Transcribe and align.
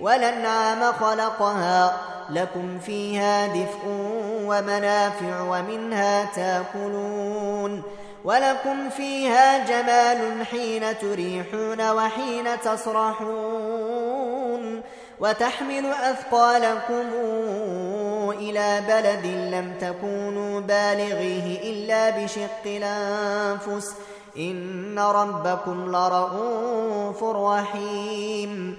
ولنعم 0.00 0.92
خلقها. 0.92 1.96
لكم 2.30 2.78
فيها 2.78 3.46
دفء 3.46 3.80
ومنافع 4.46 5.40
ومنها 5.40 6.24
تاكلون. 6.24 7.82
ولكم 8.24 8.90
فيها 8.90 9.64
جمال 9.64 10.46
حين 10.46 10.98
تريحون 10.98 11.90
وحين 11.90 12.60
تسرحون. 12.64 13.86
وتحمل 15.20 15.86
أثقالكم 15.86 17.04
إلى 18.32 18.82
بلد 18.88 19.26
لم 19.26 19.74
تكونوا 19.80 20.60
بالغيه 20.60 21.72
إلا 21.72 22.10
بشق 22.10 22.64
الأنفس. 22.66 23.94
إن 24.38 24.98
ربكم 24.98 25.96
لرؤوف 25.96 27.24
رحيم. 27.24 28.78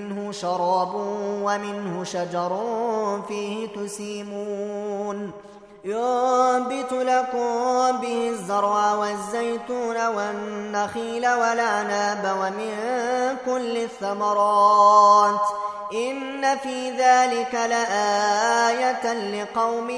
منه 0.00 0.32
شراب 0.32 0.94
ومنه 1.42 2.04
شجر 2.04 2.58
فيه 3.28 3.68
تسيمون. 3.68 5.30
ينبت 5.84 6.92
لكم 6.92 7.96
به 8.00 8.28
الزرع 8.28 8.94
والزيتون 8.94 10.06
والنخيل 10.06 11.28
والعناب 11.28 12.36
ومن 12.40 12.74
كل 13.46 13.76
الثمرات. 13.76 15.40
إن 15.92 16.56
في 16.58 16.90
ذلك 16.90 17.54
لآية 17.54 19.12
لقوم 19.42 19.90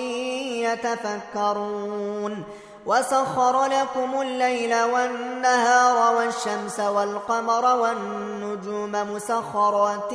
يتفكرون. 0.62 2.44
وسخر 2.86 3.66
لكم 3.66 4.20
الليل 4.20 4.82
والنهار 4.82 6.16
والشمس 6.16 6.80
والقمر 6.80 7.76
والنجوم 7.76 8.92
مسخرات 8.92 10.14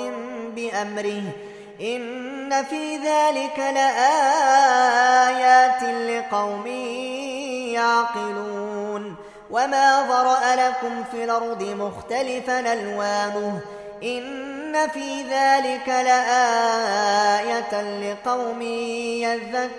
بأمره. 0.56 1.24
إن 1.82 2.64
في 2.64 2.98
ذلك 2.98 3.59
لآيات 3.59 4.24
لقوم 5.84 6.68
يعقلون. 7.74 9.16
وما 9.52 10.06
ذرأ 10.09 10.56
لكم 10.56 11.03
في 11.12 11.24
الأرض 11.24 11.64
مختلفا 11.64 12.74
ألوانه. 12.74 13.59
إن 14.03 14.88
في 14.88 15.22
ذلك 15.22 15.88
لآية 15.88 17.82
لقوم 17.82 18.62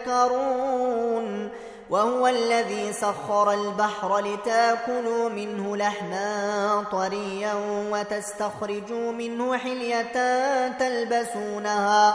يذكرون. 0.03 1.51
وهو 1.93 2.27
الذي 2.27 2.93
سخر 2.93 3.53
البحر 3.53 4.19
لتاكلوا 4.19 5.29
منه 5.29 5.77
لحما 5.77 6.85
طريا 6.93 7.55
وتستخرجوا 7.91 9.13
منه 9.13 9.57
حلية 9.59 10.13
تلبسونها 10.69 12.15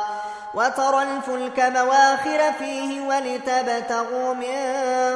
وترى 0.54 1.04
الفلك 1.04 1.60
مواخر 1.60 2.54
فيه 2.60 3.02
ولتبتغوا 3.08 4.34
من 4.34 4.56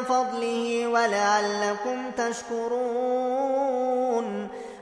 فضله 0.04 0.88
ولعلكم 0.88 2.12
تشكرون 2.18 3.62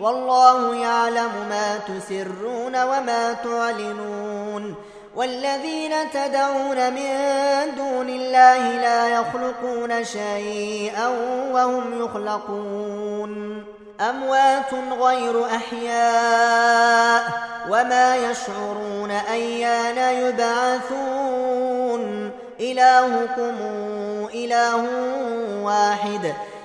والله 0.00 0.74
يعلم 0.74 1.30
ما 1.48 1.78
تسرون 1.88 2.82
وما 2.82 3.32
تعلنون 3.32 4.74
والذين 5.16 5.92
تدعون 6.14 6.92
من 6.92 7.14
دون 7.76 8.08
الله 8.08 8.70
لا 8.70 9.08
يخلقون 9.08 10.04
شيئا 10.04 11.08
وهم 11.52 12.04
يخلقون. 12.04 13.64
أموات 14.00 14.74
غير 15.00 15.46
أحياء 15.46 17.22
وما 17.70 18.16
يشعرون 18.16 19.10
أيان 19.10 19.98
يبعثون. 20.24 21.70
إلهكم 22.60 23.54
إله 24.34 24.84
واحد 25.62 26.34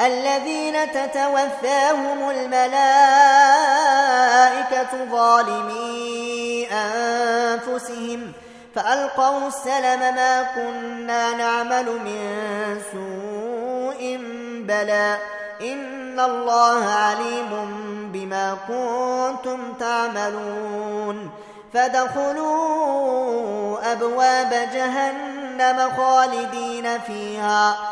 الذين 0.00 0.92
تتوفاهم 0.92 2.30
الملائكة 2.30 2.72
ظالمي 5.10 6.68
أنفسهم 6.72 8.32
فألقوا 8.74 9.48
السلم 9.48 10.00
ما 10.14 10.42
كنا 10.54 11.32
نعمل 11.34 11.84
من 11.84 12.80
سوء 12.92 14.18
بلى 14.66 15.16
إن 15.60 16.20
الله 16.20 16.84
عليم 16.84 17.50
بما 18.12 18.56
كنتم 18.68 19.72
تعملون 19.80 21.30
فادخلوا 21.74 23.12
أبواب 23.92 24.68
جهنم 24.74 25.90
خالدين 25.96 26.98
فيها 26.98 27.91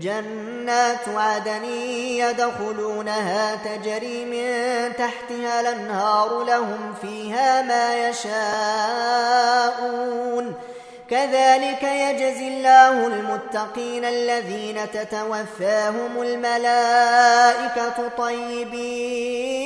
جنات 0.00 1.08
عدن 1.08 1.64
يدخلونها 1.64 3.54
تجري 3.54 4.24
من 4.24 4.92
تحتها 4.96 5.60
الأنهار 5.60 6.44
لهم 6.44 6.94
فيها 7.02 7.62
ما 7.62 8.08
يشاءون. 8.08 9.24
كذلك 11.10 11.82
يجزي 11.82 12.48
الله 12.48 13.06
المتقين 13.06 14.04
الذين 14.04 14.90
تتوفاهم 14.90 16.22
الملائكة 16.22 18.08
طيبين. 18.18 19.60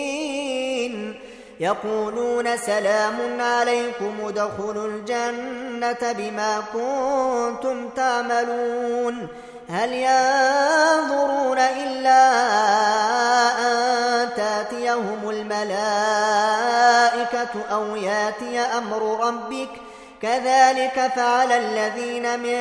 يقولون 1.60 2.56
سلام 2.56 3.40
عليكم 3.40 4.12
ادخلوا 4.24 4.88
الجنة 4.88 6.12
بما 6.12 6.62
كنتم 6.72 7.88
تعملون. 7.88 9.28
هل 9.68 9.92
ينظرون 9.92 11.58
إلا 11.58 12.22
أن 13.58 14.28
تأتيهم 14.36 15.30
الملائكة 15.30 15.74
أو 17.72 17.96
يأتي 17.96 18.60
أمر 18.60 19.26
ربك 19.26 19.68
ۖ؟ 19.68 19.84
كذلك 20.24 21.12
فعل 21.16 21.52
الذين 21.52 22.40
من 22.40 22.58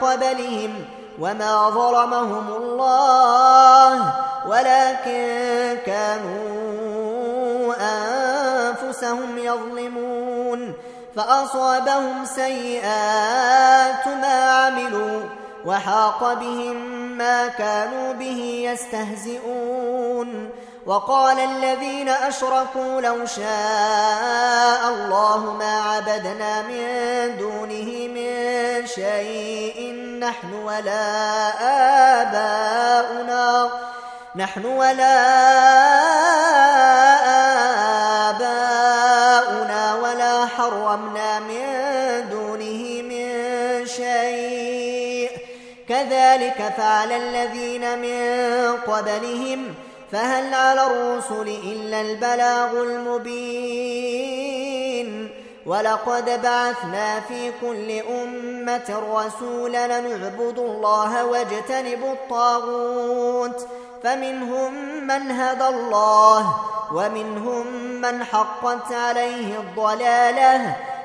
قبلهم 0.00 0.84
وما 1.20 1.70
ظلمهم 1.70 2.48
الله 2.48 4.12
ولكن 4.46 5.78
كانوا 5.86 7.74
أنفسهم 7.80 9.38
يظلمون. 9.38 10.72
فأصابهم 11.16 12.24
سيئات 12.24 14.06
ما 14.06 14.50
عملوا. 14.50 15.20
وحاق 15.68 16.32
بهم 16.32 16.76
ما 17.18 17.48
كانوا 17.48 18.12
به 18.12 18.70
يستهزئون 18.72 20.50
وقال 20.86 21.38
الذين 21.38 22.08
أشركوا 22.08 23.00
لو 23.00 23.26
شاء 23.26 24.88
الله 24.88 25.56
ما 25.58 25.80
عبدنا 25.80 26.62
من 26.62 27.36
دونه 27.38 28.08
من 28.08 28.86
شيء 28.86 29.94
نحن 30.20 30.54
ولا 30.54 31.48
آباؤنا 32.22 33.70
نحن 34.36 34.64
ولا 34.64 35.18
آباؤنا 38.30 39.94
ولا 39.94 40.46
حرمنا 40.46 41.38
من 41.38 41.57
كذلك 46.38 46.72
فعل 46.76 47.12
الذين 47.12 47.98
من 47.98 48.76
قبلهم 48.76 49.74
ۖ 49.84 49.88
فهل 50.12 50.54
على 50.54 50.86
الرسل 50.86 51.48
إلا 51.48 52.00
البلاغ 52.00 52.82
المبين؟ 52.82 54.18
ولقد 55.66 56.42
بعثنا 56.42 57.20
في 57.20 57.52
كل 57.60 57.90
أمة 57.90 59.02
رسولا 59.12 59.86
نعبد 59.86 60.58
الله 60.58 61.24
واجتنب 61.26 62.04
الطاغوت 62.04 63.66
فمنهم 64.02 64.74
من 65.06 65.30
هدى 65.30 65.68
الله 65.68 66.56
ومنهم 66.92 67.66
من 68.00 68.24
حقت 68.24 68.92
عليه 68.92 69.58
الضلالة 69.60 70.76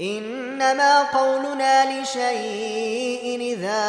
إنما 0.00 1.02
قولنا 1.02 2.00
لشيء 2.00 3.38
إذا 3.40 3.82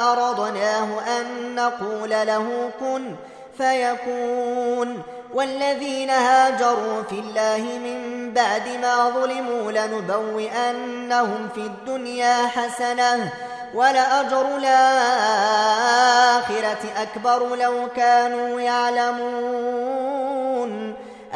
أردناه 0.00 0.88
أن 1.18 1.54
نقول 1.54 2.10
له 2.10 2.70
كن 2.80 3.14
فيكون. 3.58 5.02
والذين 5.34 6.10
هاجروا 6.10 7.02
في 7.02 7.20
الله 7.20 7.58
من 7.58 8.32
بعد 8.34 8.68
ما 8.82 9.10
ظلموا 9.10 9.72
لنبوئنهم 9.72 11.48
في 11.54 11.60
الدنيا 11.60 12.46
حسنة 12.46 13.32
ولأجر 13.74 14.56
الآخرة 14.56 15.82
أكبر 16.96 17.56
لو 17.56 17.88
كانوا 17.96 18.60
يعلمون. 18.60 19.89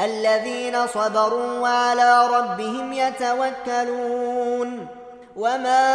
الذين 0.05 0.87
صبروا 0.87 1.59
وعلى 1.59 2.27
ربهم 2.27 2.93
يتوكلون 2.93 4.87
وما 5.37 5.91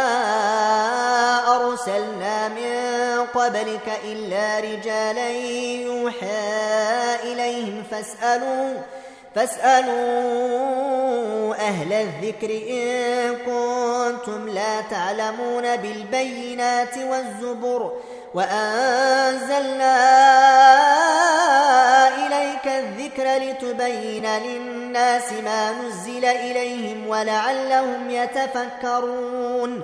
أرسلنا 1.56 2.48
من 2.48 3.26
قبلك 3.34 4.00
إلا 4.04 4.60
رجالا 4.60 5.30
يوحى 5.30 7.14
إليهم 7.22 7.82
فاسألوا 7.90 8.74
فاسألوا 9.34 10.70
أهل 11.54 11.92
الذكر 11.92 12.50
إن 12.50 13.36
كنتم 13.36 14.48
لا 14.48 14.80
تعلمون 14.80 15.76
بالبينات 15.76 16.98
والزبر 16.98 17.92
وأنزلنا 18.34 19.96
إليك 22.26 22.66
الذكر 22.66 23.36
لتبين 23.36 24.26
للناس 24.26 25.32
ما 25.32 25.72
نزل 25.72 26.24
إليهم 26.24 27.08
ولعلهم 27.08 28.10
يتفكرون. 28.10 29.82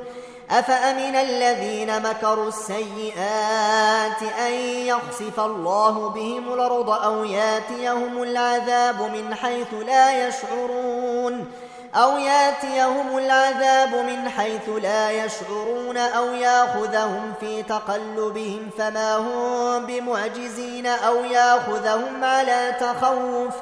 أفأمن 0.51 1.17
الذين 1.17 2.03
مكروا 2.03 2.49
السيئات 2.49 4.23
أن 4.47 4.53
يخسف 4.87 5.41
الله 5.41 6.09
بهم 6.09 6.53
الأرض 6.53 6.91
أو 6.91 7.25
ياتيهم 7.25 8.23
العذاب 8.23 9.03
من 9.03 9.35
حيث 9.35 9.75
لا 9.87 10.29
يشعرون؟ 10.29 11.47
أو 11.95 12.17
ياتيهم 12.17 13.19
العذاب 13.19 13.95
من 13.95 14.29
حيث 14.29 14.69
لا 14.83 15.11
يشعرون 15.11 15.97
أو 15.97 16.35
ياخذهم 16.35 17.33
في 17.41 17.63
تقلبهم 17.63 18.71
فما 18.79 19.17
هم 19.17 19.87
بمعجزين 19.87 20.87
أو 20.87 21.25
ياخذهم 21.25 22.25
على 22.25 22.77
تخوف 22.81 23.55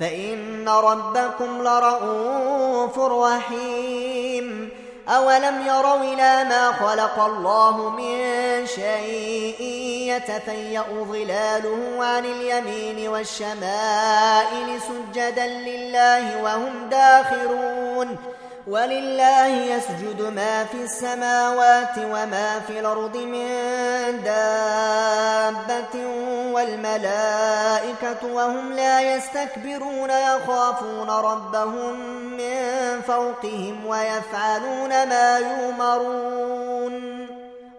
فإن 0.00 0.68
ربكم 0.68 1.62
لرؤوف 1.62 2.98
رحيم 2.98 4.70
أولم 5.08 5.66
يروا 5.66 5.96
إلى 5.96 6.44
ما 6.44 6.72
خلق 6.72 7.24
الله 7.24 7.90
من 7.90 8.66
شيء 8.66 9.87
يتفيأ 10.08 10.84
ظلاله 10.90 12.04
عن 12.04 12.24
اليمين 12.24 13.08
والشمائل 13.08 14.80
سجدا 14.88 15.46
لله 15.46 16.42
وهم 16.42 16.88
داخرون. 16.90 18.16
ولله 18.68 19.46
يسجد 19.46 20.22
ما 20.22 20.64
في 20.64 20.84
السماوات 20.84 21.98
وما 21.98 22.60
في 22.66 22.80
الأرض 22.80 23.16
من 23.16 23.48
دابة 24.24 26.06
والملائكة 26.52 28.32
وهم 28.32 28.72
لا 28.72 29.00
يستكبرون 29.00 30.10
يخافون 30.10 31.10
ربهم 31.10 32.00
من 32.36 33.00
فوقهم 33.06 33.86
ويفعلون 33.86 35.08
ما 35.08 35.38
يؤمرون. 35.38 37.37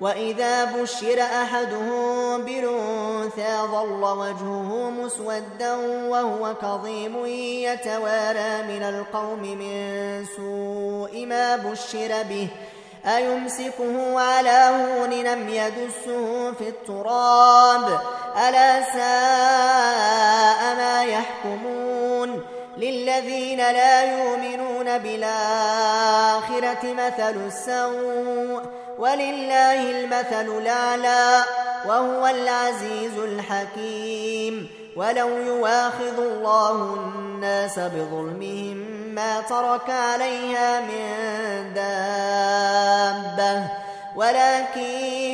وإذا 0.00 0.64
بشر 0.64 1.20
أحدهم 1.20 2.42
بالأنثى 2.42 3.58
ظل 3.72 4.02
وجهه 4.18 4.90
مسودا 4.90 5.74
وهو 6.08 6.54
كظيم 6.54 7.26
يتوارى 7.66 8.62
من 8.62 8.82
القوم 8.82 9.42
من 9.42 10.24
سوء 10.36 11.26
ما 11.26 11.56
بشر 11.56 12.22
به 12.22 12.48
أيمسكه 13.06 14.20
على 14.20 14.70
هون 14.70 15.10
لم 15.10 15.48
يدسه 15.48 16.52
في 16.52 16.68
التراب 16.68 18.00
ألا 18.48 18.82
ساء 18.82 20.74
ما 20.76 21.04
يحكمون 21.04 22.42
للذين 22.76 23.58
لا 23.58 24.02
يؤمنون 24.02 24.98
بالآخرة 24.98 26.82
مثل 26.82 27.36
السوء 27.46 28.57
ولله 28.98 29.90
المثل 29.90 30.58
الأعلى 30.58 31.44
وهو 31.86 32.26
العزيز 32.26 33.18
الحكيم. 33.18 34.68
ولو 34.96 35.28
يواخذ 35.28 36.18
الله 36.18 36.94
الناس 36.94 37.78
بظلمهم 37.78 38.76
ما 39.14 39.40
ترك 39.40 39.90
عليها 39.90 40.80
من 40.80 41.74
دابة 41.74 43.62
ولكن 44.16 44.80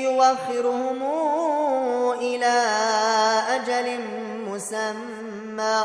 يوخرهم 0.05 1.03
إلى 2.13 2.63
أجل 3.49 4.01
مسمى. 4.49 5.85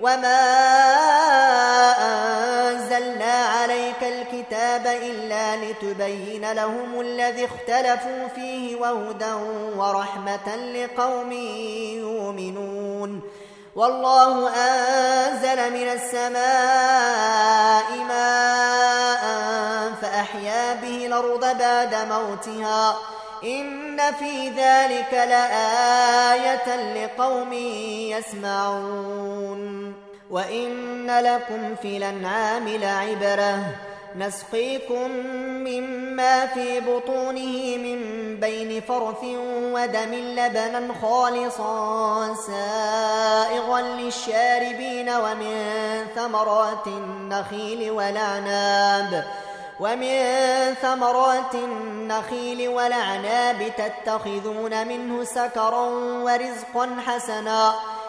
وما 0.00 0.40
أنزلنا 1.98 3.32
عليك 3.32 4.02
الكتاب 4.02 4.86
إلا 4.86 5.56
لتبين 5.56 6.52
لهم 6.52 7.00
الذي 7.00 7.44
اختلفوا 7.44 8.28
فيه 8.34 8.76
وهدى 8.76 9.32
ورحمة 9.76 10.56
لقوم 10.56 11.32
يؤمنون 12.02 13.22
والله 13.76 14.48
أنزل 14.48 15.72
من 15.72 15.88
السماء 15.88 16.38
ماء 18.08 19.22
فأحيا 20.02 20.74
به 20.74 21.06
الأرض 21.06 21.58
بعد 21.58 21.94
موتها 21.94 22.96
إن 23.44 24.00
في 24.18 24.48
ذلك 24.48 25.12
لآية 25.12 26.94
لقوم 26.94 27.52
يسمعون 28.12 29.87
وإن 30.30 31.10
لكم 31.10 31.74
في 31.82 31.96
الأنعام 31.96 32.68
لعبرة 32.68 33.58
نسقيكم 34.16 35.10
مما 35.64 36.46
في 36.46 36.80
بطونه 36.80 37.76
من 37.76 38.00
بين 38.40 38.80
فرث 38.80 39.24
ودم 39.72 40.14
لبنا 40.14 40.94
خالصا 41.02 42.34
سائغا 42.34 43.80
للشاربين 43.80 45.08
ومن 45.08 45.56
ثمرات 46.14 46.86
النخيل 46.86 47.90
والعناب 47.90 49.24
ومن 49.80 50.24
ثمرات 50.82 51.54
النخيل 51.54 52.68
والأعناب 52.68 53.72
تتخذون 53.76 54.88
منه 54.88 55.24
سكرا 55.24 55.86
ورزقا 56.24 56.96
حسنا 57.06 57.74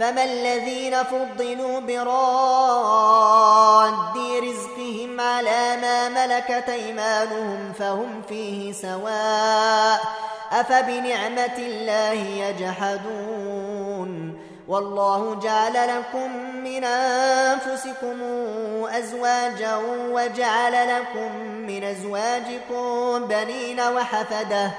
فما 0.00 0.24
الذين 0.24 1.02
فضلوا 1.02 1.80
براد 1.80 3.30
رزقهم 4.42 5.20
على 5.20 5.76
ما 5.82 6.08
ملكت 6.08 6.68
أيمانهم 6.68 7.72
فهم 7.78 8.22
فيه 8.28 8.72
سواء 8.72 10.00
أفبنعمة 10.52 11.58
الله 11.58 12.12
يجحدون 12.48 13.70
والله 14.68 15.34
جعل 15.42 15.72
لكم 15.98 16.36
من 16.64 16.84
أنفسكم 16.84 18.22
أزواجا 18.88 19.76
وجعل 20.10 20.88
لكم 20.98 21.36
من 21.42 21.84
أزواجكم 21.84 23.26
بنين 23.26 23.80
وحفدة 23.80 24.70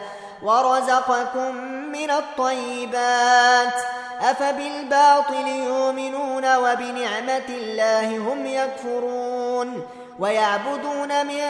ورزقكم 0.43 1.55
من 1.91 2.11
الطيبات 2.11 4.00
أفبالباطل 4.21 5.47
يؤمنون 5.47 6.55
وبنعمة 6.55 7.49
الله 7.49 8.17
هم 8.17 8.45
يكفرون 8.45 9.87
ويعبدون 10.19 11.25
من 11.25 11.41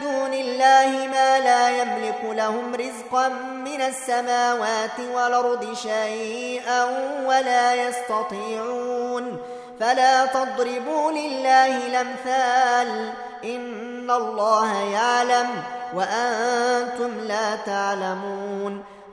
دون 0.00 0.34
الله 0.34 1.08
ما 1.12 1.40
لا 1.40 1.68
يملك 1.68 2.20
لهم 2.24 2.74
رزقا 2.74 3.28
من 3.64 3.80
السماوات 3.80 5.00
والأرض 5.14 5.74
شيئا 5.74 6.84
ولا 7.26 7.74
يستطيعون 7.74 9.38
فلا 9.80 10.26
تضربوا 10.26 11.12
لله 11.12 11.86
الأمثال 11.86 13.12
إن 13.44 14.10
الله 14.10 14.82
يعلم 14.82 15.48
وأنتم 15.94 17.20
لا 17.20 17.56
تعلمون 17.56 18.95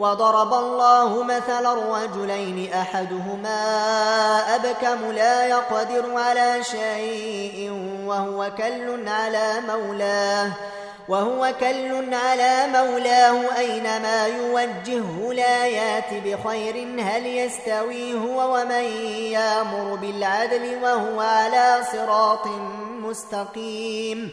وضرب 0.00 0.54
الله 0.54 1.22
مثلا 1.22 1.74
رجلين 1.74 2.72
أحدهما 2.72 3.60
أبكم 4.54 5.12
لا 5.12 5.46
يقدر 5.46 6.16
على 6.16 6.64
شيء 6.64 7.72
وهو 8.06 8.50
كل 8.58 9.08
على 9.08 9.52
مولاه 9.68 10.52
وهو 11.08 11.52
كل 11.60 12.14
على 12.14 12.66
مولاه 12.72 13.58
أينما 13.58 14.26
يوجهه 14.26 15.32
لا 15.32 15.66
يات 15.66 16.14
بخير 16.24 16.76
هل 17.00 17.26
يستوي 17.26 18.14
هو 18.14 18.54
ومن 18.54 18.84
يامر 19.32 19.94
بالعدل 19.94 20.78
وهو 20.82 21.20
على 21.20 21.80
صراط 21.92 22.46
مستقيم 23.02 24.32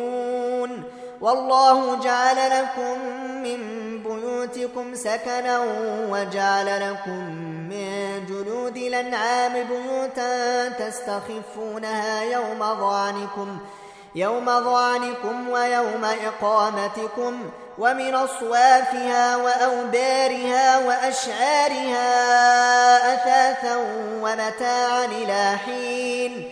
والله 1.21 1.99
جعل 1.99 2.35
لكم 2.49 2.99
من 3.43 3.81
بيوتكم 4.03 4.95
سكنا 4.95 5.59
وجعل 6.09 6.89
لكم 6.89 7.25
من 7.69 8.25
جلود 8.29 8.77
الأنعام 8.77 9.53
بيوتا 9.53 10.69
تستخفونها 10.69 12.23
يوم 12.23 12.59
ظعنكم 12.59 13.57
يوم 14.15 14.45
ظعنكم 14.45 15.49
ويوم 15.49 16.05
إقامتكم 16.05 17.49
ومن 17.77 18.15
أصوافها 18.15 19.35
وأوبارها 19.35 20.87
وأشعارها 20.87 22.07
أثاثا 23.13 23.75
ومتاعا 24.21 25.05
إلى 25.05 25.57
حين 25.65 26.51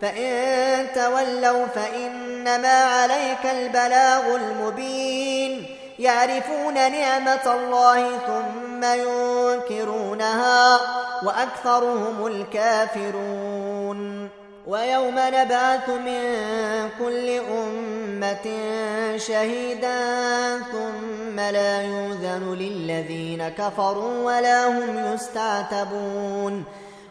فإن 0.00 0.86
تولوا 0.94 1.66
فإنما 1.66 2.68
عليك 2.68 3.44
البلاغ 3.44 4.36
المبين. 4.36 5.66
يعرفون 5.98 6.74
نعمة 6.74 7.54
الله 7.54 8.18
ثم 8.18 8.84
ينكرونها 8.84 10.78
وأكثرهم 11.22 12.26
الكافرون. 12.26 14.28
ويوم 14.66 15.14
نبعث 15.16 15.88
من 15.88 16.22
كل 16.98 17.40
أمة 17.50 18.46
شهيدا 19.16 19.98
ثم 20.58 21.40
لا 21.40 21.82
يوذن 21.82 22.56
للذين 22.58 23.48
كفروا 23.48 24.24
ولا 24.24 24.68
هم 24.68 25.14
يستعتبون. 25.14 26.64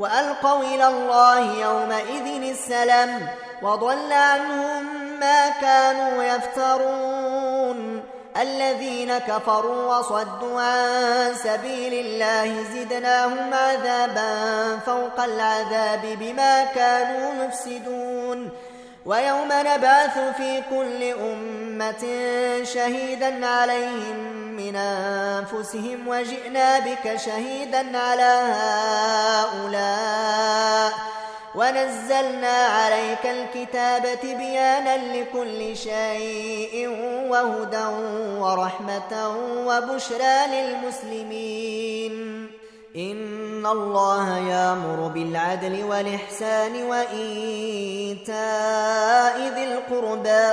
وألقوا 0.00 0.62
إلى 0.62 0.86
الله 0.88 1.60
يومئذ 1.60 2.50
السلام 2.50 3.28
وضل 3.62 4.12
عنهم 4.12 4.84
ما 5.20 5.48
كانوا 5.48 6.22
يفترون. 6.22 8.02
الذين 8.40 9.18
كفروا 9.18 9.96
وصدوا 9.96 10.60
عن 10.60 11.34
سبيل 11.34 12.06
الله 12.06 12.64
زدناهم 12.74 13.54
عذابا 13.54 14.32
فوق 14.86 15.20
العذاب 15.24 16.00
بما 16.20 16.64
كانوا 16.64 17.44
يفسدون. 17.44 18.50
ويوم 19.06 19.48
نبعث 19.52 20.18
في 20.36 20.62
كل 20.70 21.02
أمة 21.20 22.04
شهيدا 22.64 23.46
عليهم 23.46 24.49
من 24.60 24.76
أنفسهم 24.76 26.08
وجئنا 26.08 26.78
بك 26.78 27.16
شهيدا 27.16 27.98
على 27.98 28.32
هؤلاء 29.64 30.92
ونزلنا 31.54 32.56
عليك 32.66 33.26
الكتاب 33.26 34.20
تبيانا 34.22 34.96
لكل 35.16 35.76
شيء 35.76 36.88
وهدى 37.28 37.86
ورحمة 38.38 39.12
وبشرى 39.66 40.36
للمسلمين. 40.54 42.14
إن 42.96 43.66
الله 43.66 44.38
يأمر 44.38 45.08
بالعدل 45.08 45.84
والإحسان 45.84 46.82
وإيتاء 46.82 48.34
ذي 49.54 49.64
القربى 49.64 50.52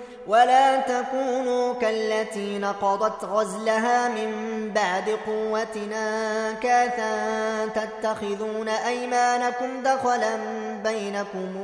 ولا 0.31 0.81
تكونوا 0.81 1.73
كالتي 1.73 2.59
نقضت 2.59 3.25
غزلها 3.25 4.07
من 4.07 4.31
بعد 4.75 5.17
قوتنا 5.27 6.51
كاثا 6.51 7.65
تتخذون 7.65 8.67
أيمانكم 8.69 9.83
دخلا 9.83 10.35
بينكم 10.83 11.57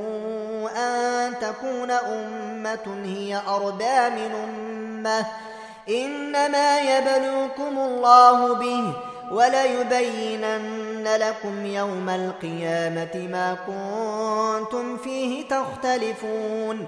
أن 0.77 1.34
تكون 1.41 1.91
أمة 1.91 3.03
هي 3.06 3.41
أربى 3.47 4.10
من 4.10 4.32
أمة. 4.43 5.25
إنما 5.89 6.80
يبلوكم 6.80 7.77
الله 7.77 8.53
به 8.53 8.93
وليبينن 9.32 11.08
لكم 11.19 11.65
يوم 11.65 12.10
القيامة 12.10 13.27
ما 13.32 13.58
كنتم 13.67 14.97
فيه 14.97 15.47
تختلفون. 15.47 16.88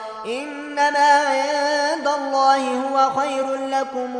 إنما 0.25 1.21
عند 1.25 2.07
الله 2.07 2.57
هو 2.57 3.09
خير 3.19 3.55
لكم 3.55 4.17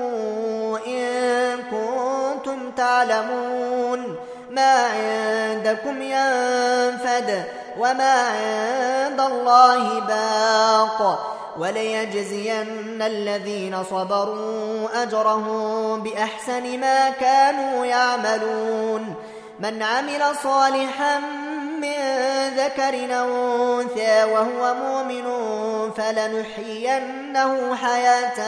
إن 0.87 1.57
كنتم 1.71 2.71
تعلمون 2.71 4.15
ما 4.51 4.87
عندكم 4.87 6.01
ينفد 6.01 7.43
وما 7.79 8.21
عند 8.21 9.21
الله 9.21 9.99
باق 9.99 11.27
وليجزين 11.59 13.01
الذين 13.01 13.83
صبروا 13.83 15.03
أجرهم 15.03 16.03
بأحسن 16.03 16.79
ما 16.79 17.09
كانوا 17.09 17.85
يعملون 17.85 19.15
من 19.59 19.83
عمل 19.83 20.35
صالحا 20.43 21.21
من 21.81 21.97
ذكر 22.57 22.95
أو 23.19 23.29
أنثى 23.81 24.23
وهو 24.23 24.73
مؤمن 24.73 25.25
فلنحيينه 25.91 27.75
حياة 27.75 28.39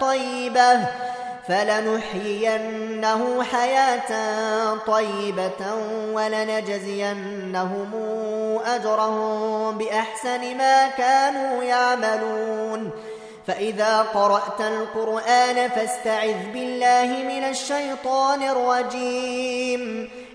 طيبة 0.00 0.80
فلنحيينه 1.48 3.42
حياة 3.42 4.10
طيبة 4.86 5.74
ولنجزينهم 6.12 7.90
أجرهم 8.66 9.78
بأحسن 9.78 10.56
ما 10.56 10.88
كانوا 10.88 11.62
يعملون. 11.62 12.90
فإذا 13.46 14.02
قرأت 14.02 14.60
القرآن 14.60 15.68
فاستعذ 15.68 16.52
بالله 16.52 17.06
من 17.06 17.44
الشيطان 17.44 18.42
الرجيم. 18.42 20.10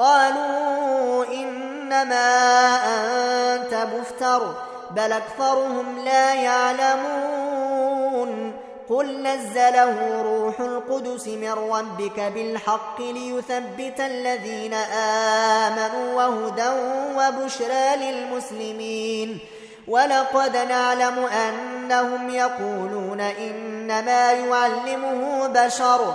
قالوا 0.00 1.24
إنما 1.24 2.28
أنت 3.54 3.74
مفتر 3.74 4.54
بل 4.90 5.12
أكثرهم 5.12 6.04
لا 6.04 6.34
يعلمون. 6.34 7.80
قل 8.90 9.22
نزله 9.22 10.22
روح 10.22 10.60
القدس 10.60 11.26
من 11.26 11.52
ربك 11.52 12.20
بالحق 12.20 13.00
ليثبت 13.00 14.00
الذين 14.00 14.74
آمنوا 15.64 16.14
وهدى 16.14 16.70
وبشرى 17.16 17.96
للمسلمين. 17.96 19.38
ولقد 19.88 20.56
نعلم 20.56 21.18
أن 21.24 21.80
أنهم 21.90 22.30
يقولون 22.30 23.20
إنما 23.20 24.32
يعلمه 24.32 25.46
بشر 25.46 26.14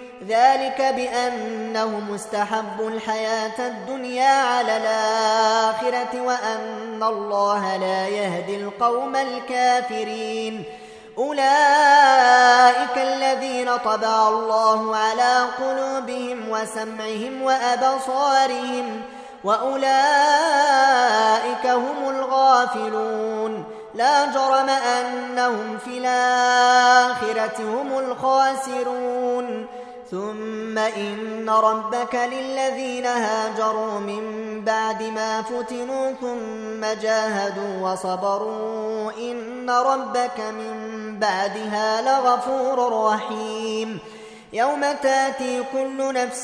ذلك 0.31 0.81
بأنهم 0.81 2.13
استحبوا 2.13 2.89
الحياة 2.89 3.67
الدنيا 3.67 4.43
على 4.43 4.77
الآخرة 4.77 6.21
وأن 6.21 7.03
الله 7.03 7.77
لا 7.77 8.07
يهدي 8.07 8.55
القوم 8.55 9.15
الكافرين. 9.15 10.63
أولئك 11.17 12.97
الذين 12.97 13.77
طبع 13.77 14.29
الله 14.29 14.97
على 14.97 15.45
قلوبهم 15.59 16.49
وسمعهم 16.49 17.41
وأبصارهم 17.41 19.01
وأولئك 19.43 19.81
هم 21.65 22.09
الغافلون. 22.09 23.63
لا 23.95 24.25
جرم 24.25 24.69
أنهم 24.69 25.77
في 25.77 25.97
الآخرة 25.97 27.59
هم 27.59 27.99
الخاسرون. 27.99 29.67
ثم 30.11 30.77
إن 30.77 31.49
ربك 31.49 32.15
للذين 32.15 33.05
هاجروا 33.05 33.99
من 33.99 34.23
بعد 34.65 35.03
ما 35.03 35.41
فتنوا 35.41 36.11
ثم 36.11 37.01
جاهدوا 37.01 37.91
وصبروا 37.91 39.11
إن 39.11 39.69
ربك 39.69 40.39
من 40.39 40.75
بعدها 41.19 42.01
لغفور 42.01 43.05
رحيم. 43.05 43.99
يوم 44.53 44.81
تاتي 45.03 45.63
كل 45.73 46.13
نفس 46.13 46.43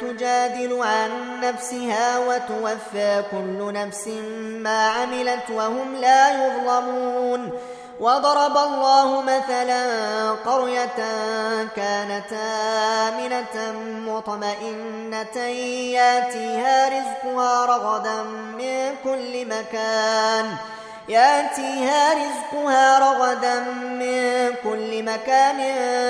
تجادل 0.00 0.82
عن 0.82 1.40
نفسها 1.40 2.18
وتوفى 2.18 3.22
كل 3.30 3.72
نفس 3.72 4.08
ما 4.60 4.88
عملت 4.88 5.50
وهم 5.50 5.96
لا 5.96 6.46
يظلمون. 6.46 7.52
وضرب 8.00 8.56
الله 8.56 9.22
مثلا 9.22 10.30
قرية 10.30 10.96
كانت 11.76 12.32
آمنة 13.08 13.72
مطمئنة 14.12 15.36
ياتيها 15.94 16.88
رزقها 16.88 17.66
رغدا 17.66 18.22
من 18.58 18.94
كل 19.04 19.46
مكان. 19.46 20.56
ياتيها 21.08 22.14
رزقها 22.14 22.98
رغدا 22.98 23.60
من 23.74 24.54
كل 24.64 25.02
مكان 25.02 25.60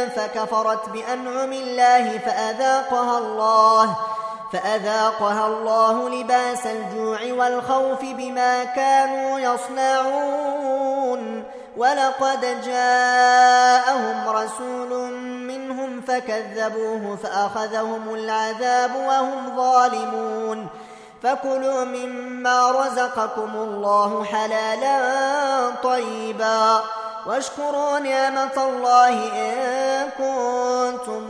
فكفرت 0.09 0.89
بأنعم 0.89 1.53
الله 1.53 2.19
فأذاقها 2.19 3.19
الله 3.19 3.97
فأذاقها 4.53 5.47
الله 5.47 6.09
لباس 6.09 6.67
الجوع 6.67 7.19
والخوف 7.33 8.01
بما 8.03 8.65
كانوا 8.65 9.39
يصنعون. 9.39 10.85
ولقد 11.77 12.63
جاءهم 12.65 14.29
رسول 14.29 15.13
منهم 15.23 16.01
فكذبوه 16.01 17.19
فأخذهم 17.23 18.15
العذاب 18.15 18.97
وهم 18.97 19.57
ظالمون. 19.57 20.69
فكلوا 21.23 21.85
مما 21.85 22.71
رزقكم 22.71 23.51
الله 23.55 24.25
حلالا 24.25 25.01
طيبا. 25.83 26.81
واشكروا 27.27 27.99
نعمة 27.99 28.57
الله 28.57 29.09
إن 29.37 30.11
كنتم 30.11 31.27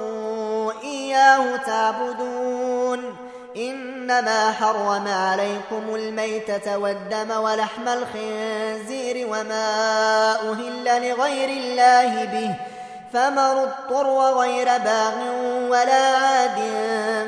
إياه 0.83 1.57
تعبدون. 1.57 3.24
إنما 3.57 4.53
حرم 4.53 5.09
عليكم 5.09 5.95
الميتة 5.95 6.79
والدم 6.79 7.31
ولحم 7.31 7.89
الخنزير 7.89 9.27
وما 9.27 10.33
أهل 10.51 11.09
لغير 11.09 11.49
الله 11.49 12.25
به 12.25 12.55
فمن 13.13 13.39
اضطر 13.39 14.39
غير 14.39 14.65
باغ 14.65 15.15
ولا 15.69 16.17
عاد 16.17 16.59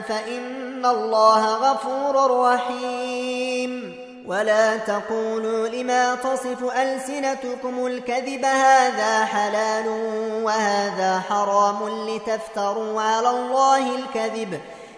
فإن 0.09 0.87
الله 0.87 1.55
غفور 1.55 2.41
رحيم. 2.41 4.07
ولا 4.27 4.77
تقولوا 4.77 5.69
لما 5.69 6.15
تصف 6.15 6.77
ألسنتكم 6.77 7.87
الكذب 7.87 8.45
هذا 8.45 9.25
حلال 9.25 9.89
وهذا 10.43 11.23
حرام 11.29 12.09
لتفتروا 12.09 13.03
على 13.03 13.31
الله 13.31 13.95
الكذب 13.97 14.61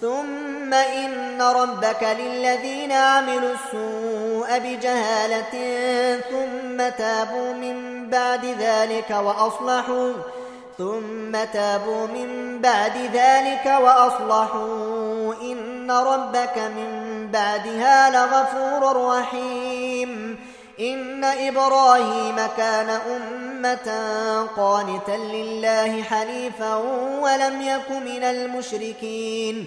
ثم 0.00 0.74
إن 0.74 1.42
ربك 1.42 2.02
للذين 2.20 2.92
عملوا 2.92 3.52
السوء 3.52 4.58
بجهالة 4.58 5.52
ثم 6.30 6.88
تابوا 6.98 7.52
من 7.52 8.08
بعد 8.10 8.44
ذلك 8.44 9.10
وأصلحوا 9.10 10.12
ثم 10.78 11.32
تابوا 11.52 12.06
من 12.06 12.58
بعد 12.62 12.96
ذلك 13.14 13.66
وأصلحوا 13.82 15.34
إن 15.42 15.90
ربك 15.90 16.58
من 16.58 17.28
بعدها 17.32 18.10
لغفور 18.10 19.06
رحيم 19.08 20.38
إن 20.80 21.24
إبراهيم 21.24 22.36
كان 22.56 22.88
أمة 22.90 23.88
قانتا 24.56 25.16
لله 25.16 26.02
حنيفا 26.02 26.74
ولم 27.22 27.62
يك 27.62 27.90
من 27.90 28.22
المشركين 28.22 29.66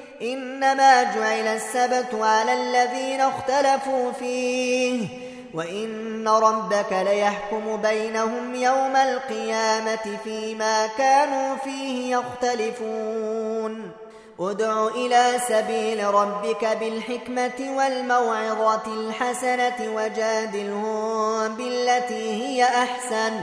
إنما 0.21 1.03
جعل 1.03 1.47
السبت 1.47 2.13
على 2.13 2.53
الذين 2.53 3.21
اختلفوا 3.21 4.11
فيه 4.11 5.07
وإن 5.53 6.27
ربك 6.27 6.91
ليحكم 6.91 7.77
بينهم 7.77 8.55
يوم 8.55 8.95
القيامة 8.95 10.17
فيما 10.23 10.87
كانوا 10.97 11.55
فيه 11.55 12.17
يختلفون. 12.17 13.91
ادع 14.39 14.87
إلى 14.87 15.39
سبيل 15.47 16.13
ربك 16.13 16.77
بالحكمة 16.79 17.77
والموعظة 17.77 18.81
الحسنة 18.87 19.93
وجادلهم 19.95 21.55
بالتي 21.55 22.43
هي 22.43 22.63
أحسن. 22.63 23.33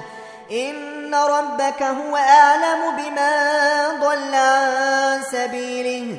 إن 0.50 1.14
ربك 1.14 1.82
هو 1.82 2.16
أعلم 2.16 2.96
بما 2.96 3.88
ضل 4.00 4.34
عن 4.34 5.22
سبيله. 5.22 6.18